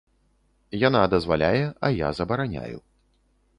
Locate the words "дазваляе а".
1.13-1.93